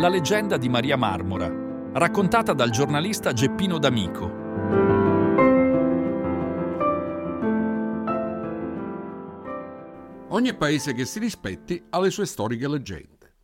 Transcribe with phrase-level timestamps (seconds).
[0.00, 1.52] La leggenda di Maria Marmora,
[1.92, 4.32] raccontata dal giornalista Geppino D'Amico.
[10.28, 13.34] Ogni paese che si rispetti ha le sue storiche leggende.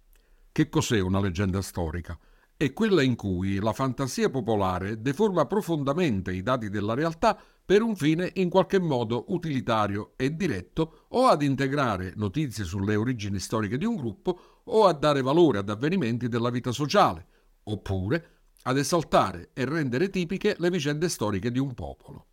[0.50, 2.19] Che cos'è una leggenda storica?
[2.59, 7.95] È quella in cui la fantasia popolare deforma profondamente i dati della realtà per un
[7.95, 13.84] fine in qualche modo utilitario e diretto o ad integrare notizie sulle origini storiche di
[13.84, 17.27] un gruppo o a dare valore ad avvenimenti della vita sociale,
[17.65, 18.30] oppure
[18.62, 22.27] ad esaltare e rendere tipiche le vicende storiche di un popolo.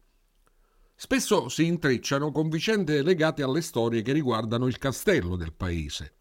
[0.95, 6.15] Spesso si intrecciano con vicende legate alle storie che riguardano il castello del paese.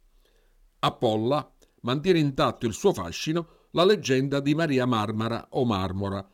[0.80, 6.26] A Polla mantiene intatto il suo fascino la leggenda di Maria Marmara o Marmora,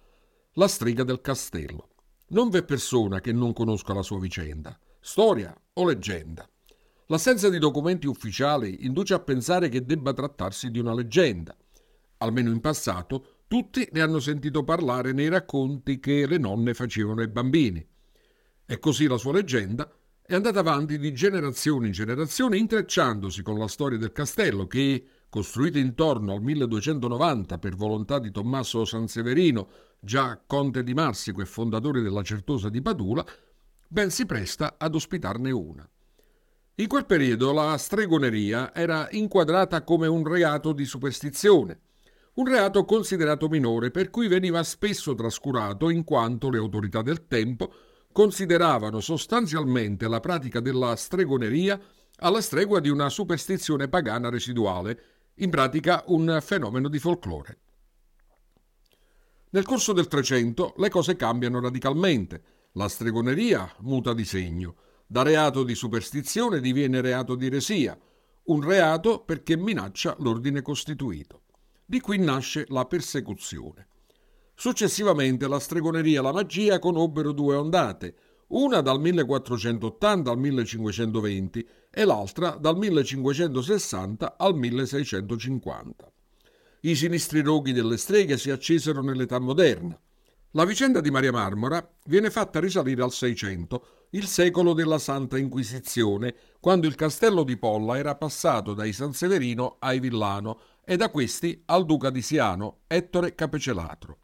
[0.55, 1.88] la strega del castello.
[2.28, 6.48] Non v'è persona che non conosca la sua vicenda, storia o leggenda.
[7.06, 11.56] L'assenza di documenti ufficiali induce a pensare che debba trattarsi di una leggenda.
[12.19, 17.28] Almeno in passato, tutti ne hanno sentito parlare nei racconti che le nonne facevano ai
[17.28, 17.86] bambini.
[18.67, 23.69] E così la sua leggenda è andata avanti di generazione in generazione, intrecciandosi con la
[23.69, 29.68] storia del castello che, costruito intorno al 1290 per volontà di Tommaso Sanseverino,
[30.00, 33.24] già conte di Marsico e fondatore della Certosa di Padula,
[33.86, 35.88] ben si presta ad ospitarne una.
[36.76, 41.80] In quel periodo la stregoneria era inquadrata come un reato di superstizione,
[42.34, 47.72] un reato considerato minore per cui veniva spesso trascurato in quanto le autorità del tempo
[48.12, 51.80] consideravano sostanzialmente la pratica della stregoneria
[52.20, 55.00] alla stregua di una superstizione pagana residuale,
[55.39, 57.58] in pratica un fenomeno di folklore.
[59.50, 62.42] Nel corso del Trecento le cose cambiano radicalmente.
[62.72, 64.77] La stregoneria muta di segno.
[65.06, 67.98] Da reato di superstizione diviene reato di eresia,
[68.45, 71.45] un reato perché minaccia l'ordine costituito.
[71.85, 73.89] Di qui nasce la persecuzione.
[74.55, 78.14] Successivamente la stregoneria e la magia conobbero due ondate,
[78.48, 86.13] una dal 1480 al 1520 e l'altra dal 1560 al 1650
[86.83, 89.98] i sinistri roghi delle streghe si accesero nell'età moderna.
[90.53, 96.35] La vicenda di Maria Marmora viene fatta risalire al Seicento, il secolo della Santa Inquisizione,
[96.61, 101.85] quando il castello di Polla era passato dai Sanseverino ai Villano e da questi al
[101.85, 104.19] duca di Siano, Ettore Capecelatro.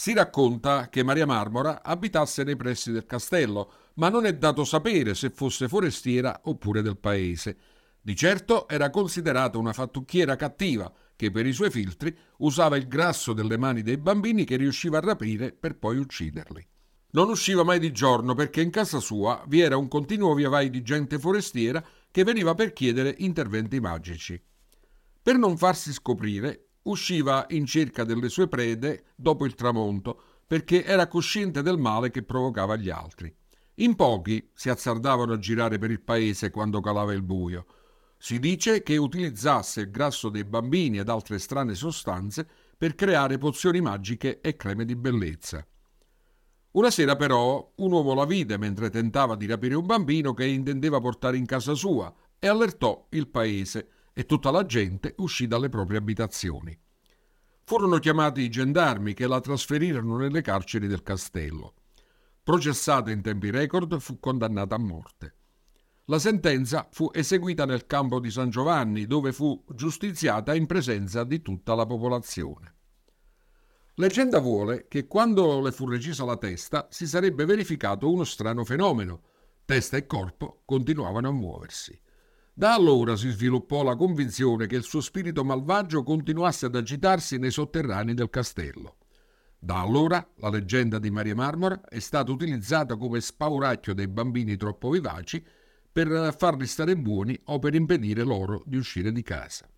[0.00, 5.14] Si racconta che Maria Marmora abitasse nei pressi del castello, ma non è dato sapere
[5.14, 7.58] se fosse forestiera oppure del paese.
[8.00, 13.34] Di certo era considerata una fattucchiera cattiva che per i suoi filtri usava il grasso
[13.34, 16.66] delle mani dei bambini che riusciva a rapire per poi ucciderli.
[17.10, 20.80] Non usciva mai di giorno perché in casa sua vi era un continuo viavai di
[20.80, 24.42] gente forestiera che veniva per chiedere interventi magici.
[25.22, 31.06] Per non farsi scoprire, usciva in cerca delle sue prede dopo il tramonto perché era
[31.06, 33.34] cosciente del male che provocava agli altri.
[33.76, 37.66] In pochi si azzardavano a girare per il paese quando calava il buio
[38.22, 42.46] si dice che utilizzasse il grasso dei bambini ed altre strane sostanze
[42.76, 45.66] per creare pozioni magiche e creme di bellezza.
[46.72, 51.00] Una sera però un uomo la vide mentre tentava di rapire un bambino che intendeva
[51.00, 53.88] portare in casa sua e allertò il paese
[54.20, 56.78] e tutta la gente uscì dalle proprie abitazioni.
[57.64, 61.72] Furono chiamati i gendarmi che la trasferirono nelle carceri del castello.
[62.42, 65.36] Processata in tempi record, fu condannata a morte.
[66.04, 71.40] La sentenza fu eseguita nel campo di San Giovanni, dove fu giustiziata in presenza di
[71.40, 72.74] tutta la popolazione.
[73.94, 79.22] Leggenda vuole che quando le fu recisa la testa si sarebbe verificato uno strano fenomeno.
[79.64, 81.98] Testa e corpo continuavano a muoversi.
[82.52, 87.50] Da allora si sviluppò la convinzione che il suo spirito malvagio continuasse ad agitarsi nei
[87.50, 88.96] sotterranei del castello.
[89.58, 94.90] Da allora la leggenda di Maria Marmora è stata utilizzata come spauracchio dei bambini troppo
[94.90, 95.44] vivaci
[95.92, 99.68] per farli stare buoni o per impedire loro di uscire di casa.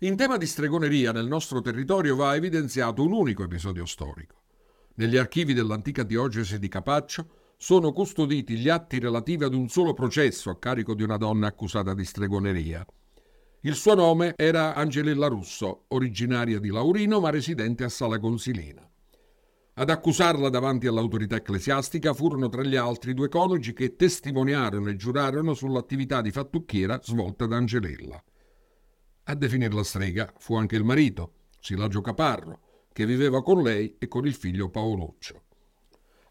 [0.00, 4.42] In tema di stregoneria nel nostro territorio va evidenziato un unico episodio storico.
[4.96, 10.50] Negli archivi dell'antica diocesi di Capaccio sono custoditi gli atti relativi ad un solo processo
[10.50, 12.86] a carico di una donna accusata di stregoneria.
[13.60, 18.88] Il suo nome era Angelella Russo, originaria di Laurino ma residente a Sala Consilina.
[19.78, 25.52] Ad accusarla davanti all'autorità ecclesiastica furono tra gli altri due coniugi che testimoniarono e giurarono
[25.52, 28.22] sull'attività di fattucchiera svolta da Angelella.
[29.24, 32.60] A definire la strega fu anche il marito, Silagio Caparro,
[32.92, 35.45] che viveva con lei e con il figlio Paoloccio.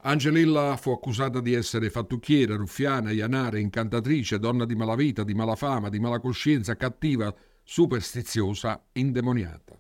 [0.08, 6.00] Angelilla fu accusata di essere fattucchiera, ruffiana, ianare, incantatrice, donna di malavita, di malafama, di
[6.00, 9.76] malacoscienza, cattiva, superstiziosa, indemoniata.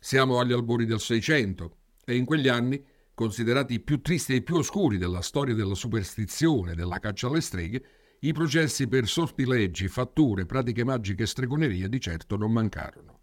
[0.00, 2.84] Siamo agli albori del Seicento e in quegli anni,
[3.14, 7.28] considerati i più tristi e i più oscuri della storia della superstizione e della caccia
[7.28, 7.84] alle streghe,
[8.20, 13.20] i processi per sortileggi, fatture, pratiche magiche e stregonerie di certo non mancarono.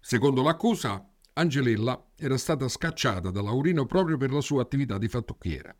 [0.00, 5.74] Secondo l'accusa, Angelella era stata scacciata da Laurino proprio per la sua attività di fattucchiera.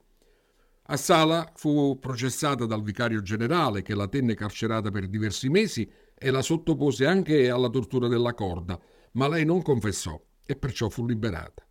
[0.87, 6.31] A Sala fu processata dal vicario generale che la tenne carcerata per diversi mesi e
[6.31, 8.81] la sottopose anche alla tortura della corda,
[9.12, 11.66] ma lei non confessò e perciò fu liberata.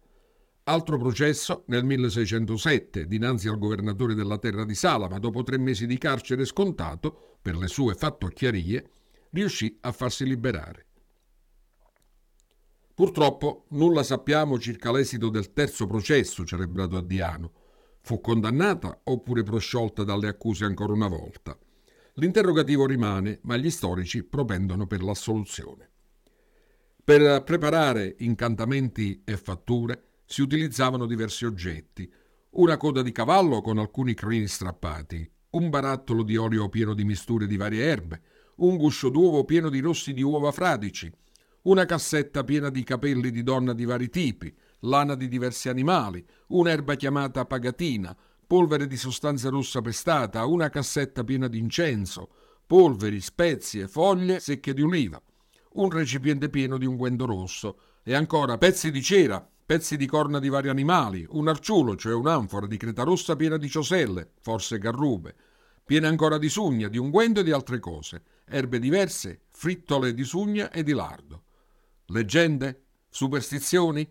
[0.66, 5.88] Altro processo nel 1607 dinanzi al governatore della terra di Sala, ma dopo tre mesi
[5.88, 8.90] di carcere scontato per le sue fattucchiarie,
[9.32, 10.86] riuscì a farsi liberare.
[12.94, 17.52] Purtroppo nulla sappiamo circa l'esito del terzo processo celebrato a Diano.
[18.02, 21.58] Fu condannata oppure prosciolta dalle accuse ancora una volta.
[22.16, 25.90] L'interrogativo rimane, ma gli storici propendono per l'assoluzione.
[27.04, 32.12] Per preparare incantamenti e fatture si utilizzavano diversi oggetti.
[32.52, 37.48] Una coda di cavallo con alcuni crini strappati, un barattolo di olio pieno di misture
[37.48, 38.22] di varie erbe,
[38.58, 41.12] un guscio d'uovo pieno di rossi di uova fradici,
[41.64, 46.96] una cassetta piena di capelli di donna di vari tipi, lana di diversi animali, un'erba
[46.96, 48.16] chiamata pagatina,
[48.48, 52.30] polvere di sostanza rossa pestata, una cassetta piena di incenso,
[52.66, 55.22] polveri, spezie, foglie secche di oliva,
[55.74, 60.50] un recipiente pieno di unguento rosso e ancora pezzi di cera, pezzi di corna di
[60.50, 65.36] vari animali, un arciulo, cioè un'anfora di creta rossa piena di cioselle, forse garrube,
[65.86, 70.72] piena ancora di sugna, di unguento e di altre cose, erbe diverse, frittole di sugna
[70.72, 71.44] e di lardo.
[72.12, 72.84] Leggende?
[73.10, 74.06] Superstizioni?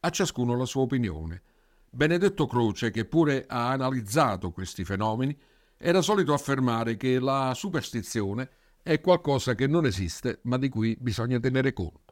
[0.00, 1.42] A ciascuno la sua opinione.
[1.88, 5.34] Benedetto Croce, che pure ha analizzato questi fenomeni,
[5.78, 8.50] era solito affermare che la superstizione
[8.82, 12.05] è qualcosa che non esiste ma di cui bisogna tenere conto.